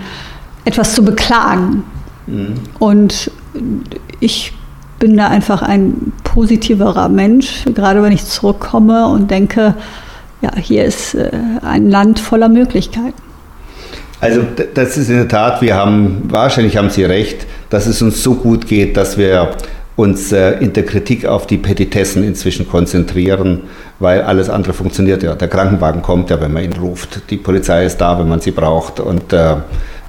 [0.65, 1.83] etwas zu beklagen.
[2.29, 2.55] Mhm.
[2.79, 3.33] Und
[4.21, 4.53] ich
[5.01, 9.75] bin da einfach ein positiverer Mensch, gerade wenn ich zurückkomme und denke,
[10.42, 11.31] ja, hier ist äh,
[11.62, 13.14] ein Land voller Möglichkeiten.
[14.20, 14.42] Also
[14.74, 18.35] das ist in der Tat, wir haben, wahrscheinlich haben Sie recht, dass es uns so
[18.35, 19.57] gut geht, dass wir
[19.96, 23.62] uns äh, in der Kritik auf die Petitessen inzwischen konzentrieren,
[23.98, 25.35] weil alles andere funktioniert ja.
[25.35, 27.31] Der Krankenwagen kommt ja, wenn man ihn ruft.
[27.31, 29.00] Die Polizei ist da, wenn man sie braucht.
[29.00, 29.57] Und äh,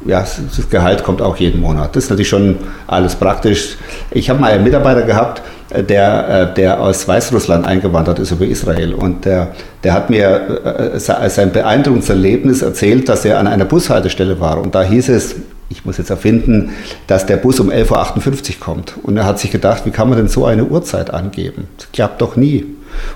[0.06, 1.96] ja, das Gehalt kommt auch jeden Monat.
[1.96, 3.78] Das ist natürlich schon alles praktisch.
[4.12, 5.42] Ich habe mal einen Mitarbeiter gehabt,
[5.82, 8.94] der, der aus Weißrussland eingewandert ist über Israel.
[8.94, 14.62] Und der, der hat mir sein beeindruckendes Erlebnis erzählt, dass er an einer Bushaltestelle war.
[14.62, 15.36] Und da hieß es,
[15.70, 16.72] ich muss jetzt erfinden,
[17.08, 18.94] dass der Bus um 11.58 Uhr kommt.
[19.02, 21.68] Und er hat sich gedacht, wie kann man denn so eine Uhrzeit angeben?
[21.78, 22.66] Das klappt doch nie.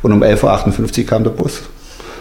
[0.01, 1.61] Und um 11.58 Uhr kam der Bus.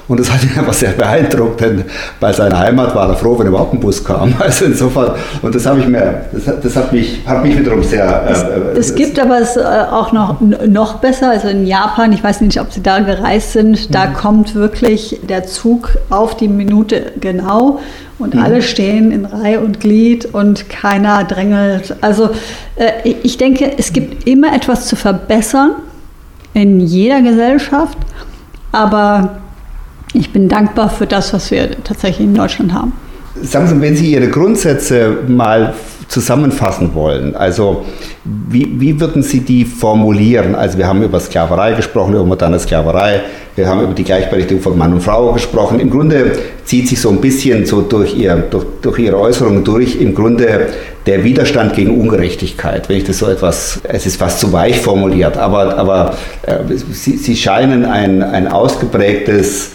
[0.08, 1.84] Und das hat ihn einfach sehr beeindruckt, denn
[2.20, 4.34] bei seiner Heimat war er froh, wenn überhaupt ein Bus kam.
[4.46, 8.24] Also insofern, und das habe ich mir, das, das hat, mich, hat mich wiederum sehr.
[8.30, 12.42] Es, äh, es gibt aber es auch noch, noch besser, also in Japan, ich weiß
[12.42, 14.14] nicht, ob Sie da gereist sind, da mhm.
[14.14, 17.80] kommt wirklich der Zug auf die Minute genau
[18.18, 18.42] und mhm.
[18.42, 21.96] alle stehen in Reihe und Glied und keiner drängelt.
[22.00, 22.30] Also
[22.76, 25.72] äh, ich denke, es gibt immer etwas zu verbessern
[26.54, 27.98] in jeder Gesellschaft,
[28.72, 29.38] aber
[30.12, 32.92] ich bin dankbar für das, was wir tatsächlich in Deutschland haben.
[33.42, 35.74] Sagen Sie, wenn Sie Ihre Grundsätze mal
[36.08, 37.84] zusammenfassen wollen, also
[38.24, 40.54] wie, wie würden Sie die formulieren?
[40.54, 43.22] Also wir haben über Sklaverei gesprochen, über moderne Sklaverei,
[43.54, 45.80] wir haben über die Gleichberechtigung von Mann und Frau gesprochen.
[45.80, 46.32] Im Grunde
[46.64, 50.68] zieht sich so ein bisschen so durch, ihr, durch, durch Ihre Äußerungen durch, im Grunde
[51.04, 55.36] der Widerstand gegen Ungerechtigkeit, wenn ich das so etwas, es ist fast zu weich formuliert,
[55.36, 56.58] aber, aber äh,
[56.92, 59.72] Sie, Sie scheinen ein, ein ausgeprägtes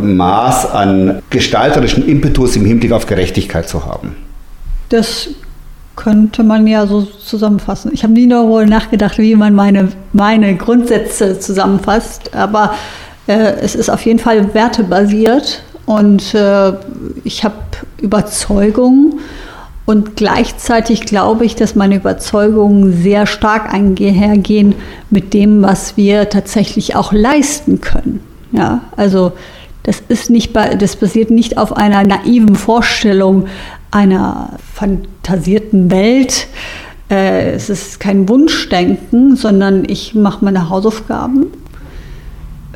[0.00, 4.16] Maß an gestalterischen Impetus im Hinblick auf Gerechtigkeit zu haben.
[4.88, 5.28] Das
[5.96, 7.90] könnte man ja so zusammenfassen.
[7.92, 12.74] Ich habe nie darüber nachgedacht, wie man meine, meine Grundsätze zusammenfasst, aber
[13.26, 16.72] äh, es ist auf jeden Fall wertebasiert und äh,
[17.24, 17.56] ich habe
[18.00, 19.18] Überzeugung
[19.88, 24.74] Und gleichzeitig glaube ich, dass meine Überzeugungen sehr stark einhergehen
[25.08, 28.20] mit dem, was wir tatsächlich auch leisten können.
[28.52, 29.32] Ja, also
[29.82, 33.46] das ist nicht, das basiert nicht auf einer naiven Vorstellung
[33.90, 36.46] einer fantasierten Welt.
[37.10, 41.46] Äh, es ist kein Wunschdenken, sondern ich mache meine Hausaufgaben.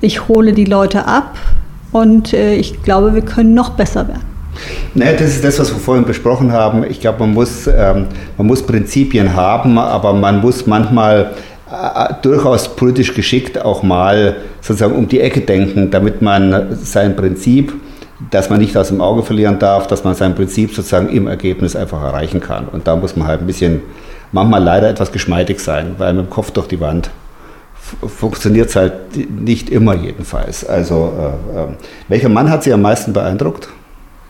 [0.01, 1.37] Ich hole die Leute ab
[1.93, 4.33] und äh, ich glaube, wir können noch besser werden.
[4.95, 6.85] Naja, das ist das, was wir vorhin besprochen haben.
[6.85, 11.33] Ich glaube, man muss, ähm, man muss Prinzipien haben, aber man muss manchmal
[12.23, 17.73] durchaus politisch geschickt auch mal sozusagen um die Ecke denken, damit man sein Prinzip,
[18.31, 21.75] das man nicht aus dem Auge verlieren darf, dass man sein Prinzip sozusagen im Ergebnis
[21.75, 22.69] einfach erreichen kann.
[22.69, 23.81] Und da muss man halt ein bisschen,
[24.33, 27.11] manchmal leider etwas geschmeidig sein, weil mit dem Kopf durch die Wand
[28.07, 28.93] funktioniert es halt
[29.31, 30.65] nicht immer jedenfalls.
[30.65, 31.67] Also, äh, äh,
[32.09, 33.69] welcher Mann hat Sie am meisten beeindruckt?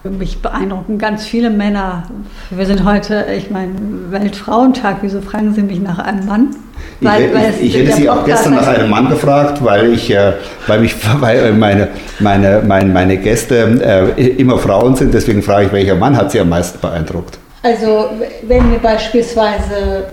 [0.05, 2.03] Mich beeindrucken ganz viele Männer.
[2.51, 3.73] Wir sind heute, ich meine,
[4.11, 4.97] Weltfrauentag.
[5.03, 6.57] Wieso fragen Sie mich nach einem Mann?
[7.01, 10.11] Weil, ich, weil ich, ich hätte Sie auch gestern nach einem Mann gefragt, weil ich,
[10.11, 10.33] äh,
[10.67, 11.89] weil mich, weil meine,
[12.19, 15.15] meine, meine, meine Gäste äh, immer Frauen sind.
[15.15, 17.39] Deswegen frage ich, welcher Mann hat Sie am meisten beeindruckt?
[17.63, 18.11] Also
[18.43, 20.07] wenn wir beispielsweise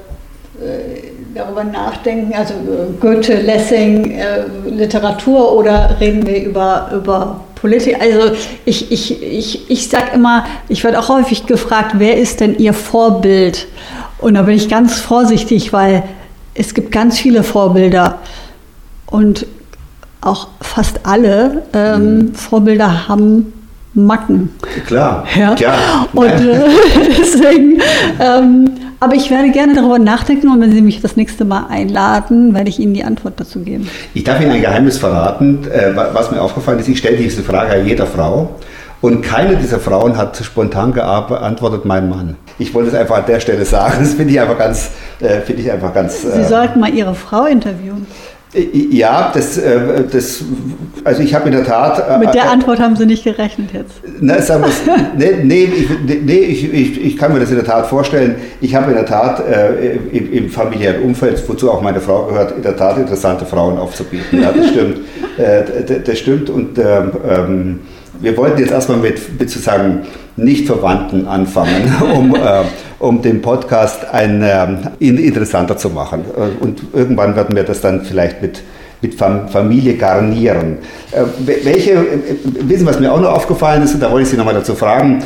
[0.61, 2.53] äh, darüber nachdenken, also
[2.99, 7.97] Goethe, Lessing, äh, Literatur oder reden wir über, über Politik?
[7.99, 8.35] Also
[8.65, 12.73] ich, ich, ich, ich sage immer, ich werde auch häufig gefragt, wer ist denn Ihr
[12.73, 13.67] Vorbild?
[14.19, 16.03] Und da bin ich ganz vorsichtig, weil
[16.53, 18.19] es gibt ganz viele Vorbilder
[19.05, 19.45] und
[20.21, 22.33] auch fast alle ähm, mhm.
[22.33, 23.53] Vorbilder haben
[23.93, 24.51] Macken.
[24.85, 25.25] Klar.
[25.35, 25.55] Ja.
[25.55, 26.07] ja.
[26.13, 26.59] Und äh,
[27.17, 27.81] deswegen,
[28.19, 32.53] ähm, aber ich werde gerne darüber nachdenken und wenn Sie mich das nächste Mal einladen,
[32.53, 33.89] werde ich Ihnen die Antwort dazu geben.
[34.13, 36.87] Ich darf Ihnen ein Geheimnis verraten, äh, was mir aufgefallen ist.
[36.87, 38.55] Ich stelle diese Frage jeder Frau.
[39.01, 42.35] Und keine dieser Frauen hat spontan geantwortet, mein Mann.
[42.57, 43.99] Ich wollte es einfach an der Stelle sagen.
[43.99, 44.91] Das finde ich einfach ganz,
[45.21, 46.21] äh, finde ich einfach ganz.
[46.21, 48.05] Sie äh, sollten mal Ihre Frau interviewen.
[48.53, 50.43] Ja, das, äh, das,
[51.03, 52.09] also ich habe in der Tat.
[52.09, 54.01] Äh, Mit der äh, Antwort haben Sie nicht gerechnet jetzt.
[54.21, 54.63] Na, sagen
[55.17, 58.37] nee, nee, ich, nee ich, ich, ich, kann mir das in der Tat vorstellen.
[58.59, 62.53] Ich habe in der Tat äh, im, im, familiären Umfeld, wozu auch meine Frau gehört,
[62.57, 64.41] in der Tat interessante Frauen aufzubieten.
[64.41, 64.97] Ja, das stimmt.
[65.37, 67.79] äh, das stimmt und ähm, ähm,
[68.21, 70.05] wir wollten jetzt erstmal mit, sozusagen
[70.35, 72.63] Nicht-Verwandten anfangen, um, äh,
[72.99, 74.67] um den Podcast ein, äh,
[74.99, 76.25] interessanter zu machen.
[76.35, 78.61] Äh, und irgendwann werden wir das dann vielleicht mit
[79.01, 80.79] mit Familie garnieren.
[81.11, 81.23] Äh,
[81.63, 81.97] welche, äh,
[82.63, 85.23] wissen, was mir auch noch aufgefallen ist, und da wollte ich Sie nochmal dazu fragen,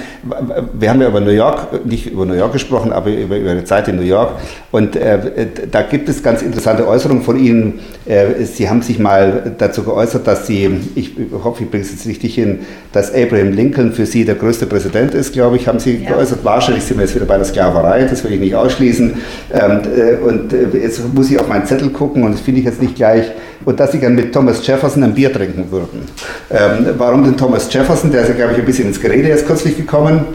[0.74, 3.64] wir haben ja über New York, nicht über New York gesprochen, aber über, über Ihre
[3.66, 4.34] Zeit in New York,
[4.72, 7.80] und äh, da gibt es ganz interessante Äußerungen von Ihnen.
[8.06, 12.06] Äh, Sie haben sich mal dazu geäußert, dass Sie, ich hoffe, ich bringe es jetzt
[12.06, 12.60] richtig hin,
[12.92, 16.12] dass Abraham Lincoln für Sie der größte Präsident ist, glaube ich, haben Sie ja.
[16.12, 16.44] geäußert.
[16.44, 19.14] Wahrscheinlich sind wir jetzt wieder bei der Sklaverei, das will ich nicht ausschließen.
[19.54, 22.66] Ähm, äh, und äh, jetzt muss ich auf meinen Zettel gucken und das finde ich
[22.66, 23.32] jetzt nicht gleich
[23.66, 26.04] und dass sie gern mit Thomas Jefferson ein Bier trinken würden.
[26.50, 28.12] Ähm, warum denn Thomas Jefferson?
[28.12, 30.26] Der ist ja, glaube ich, ein bisschen ins Gerede jetzt kürzlich gekommen.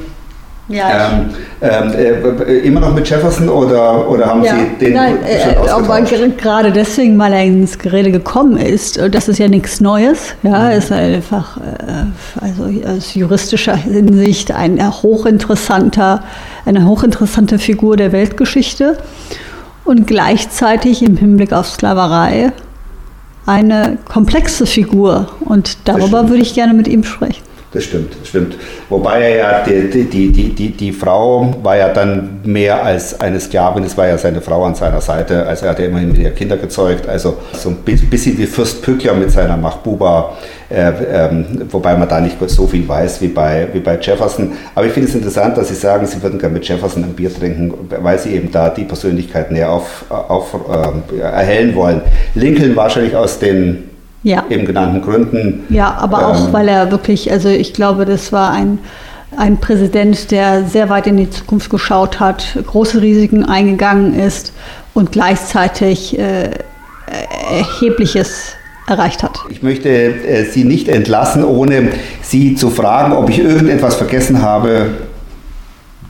[0.69, 1.13] Ja.
[1.13, 1.31] Ähm,
[1.63, 1.93] ähm,
[2.47, 4.55] äh, immer noch mit Jefferson oder, oder haben ja.
[4.55, 9.09] Sie den Nein, schon äh, aber gerade deswegen, weil er ins Gerede gekommen ist, äh,
[9.09, 10.71] das ist ja nichts Neues, ja, mhm.
[10.73, 16.23] ist einfach äh, also aus juristischer Hinsicht ein hochinteressanter,
[16.67, 18.99] eine hochinteressante Figur der Weltgeschichte
[19.85, 22.53] und gleichzeitig im Hinblick auf Sklaverei
[23.49, 27.48] eine komplexe Figur und darüber würde ich gerne mit ihm sprechen.
[27.71, 28.57] Das stimmt, stimmt.
[28.89, 33.39] Wobei er ja, die, die, die, die, die Frau war ja dann mehr als eine
[33.39, 36.19] Sklavin, es war ja seine Frau an seiner Seite, also er hat ja immerhin mit
[36.19, 40.39] ihr Kinder gezeugt, also so ein bisschen wie Fürst Pückler mit seiner Machbuba,
[40.71, 44.53] äh, ähm, wobei man da nicht so viel weiß wie bei, wie bei Jefferson.
[44.75, 47.35] Aber ich finde es interessant, dass Sie sagen, Sie würden gerne mit Jefferson ein Bier
[47.35, 52.01] trinken, weil Sie eben da die Persönlichkeit näher auf, auf, äh, erhellen wollen.
[52.35, 53.88] Lincoln wahrscheinlich aus den
[54.23, 54.45] ja.
[54.49, 55.65] eben genannten Gründen.
[55.69, 58.79] Ja, aber auch, ähm, weil er wirklich, also ich glaube, das war ein,
[59.37, 64.53] ein Präsident, der sehr weit in die Zukunft geschaut hat, große Risiken eingegangen ist
[64.95, 66.51] und gleichzeitig äh,
[67.51, 68.55] erhebliches
[68.87, 69.39] erreicht hat.
[69.51, 71.91] Ich möchte äh, Sie nicht entlassen, ohne
[72.23, 74.91] Sie zu fragen, ob ich irgendetwas vergessen habe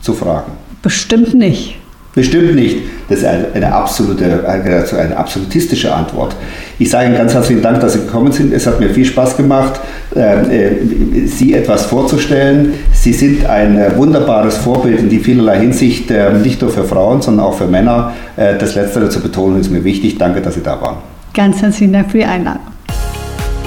[0.01, 0.53] zu fragen.
[0.83, 1.77] Bestimmt nicht.
[2.15, 2.79] Bestimmt nicht.
[3.09, 6.35] Das ist eine, absolute, eine absolutistische Antwort.
[6.81, 8.53] Ich sage Ihnen ganz herzlichen Dank, dass Sie gekommen sind.
[8.53, 9.81] Es hat mir viel Spaß gemacht,
[10.15, 12.75] äh, äh, Sie etwas vorzustellen.
[12.93, 16.11] Sie sind ein äh, wunderbares Vorbild in die vielerlei Hinsicht,
[16.43, 18.13] nicht nur für Frauen, sondern auch für Männer.
[18.37, 20.19] Das Letztere zu betonen ist mir wichtig.
[20.19, 20.99] Danke, dass Sie da waren.
[21.35, 22.78] Ganz herzlichen Dank für die Einladung.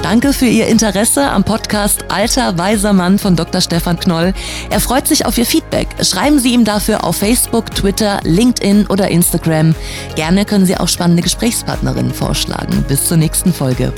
[0.04, 3.62] Danke für Ihr Interesse am Podcast Alter weiser Mann von Dr.
[3.62, 4.34] Stefan Knoll.
[4.72, 5.88] Er freut sich auf Ihr Feedback.
[6.02, 9.76] Schreiben Sie ihm dafür auf Facebook, Twitter, LinkedIn oder Instagram.
[10.16, 12.84] Gerne können Sie auch spannende Gesprächspartnerinnen vorschlagen.
[12.88, 13.94] Bis zur nächsten Folge.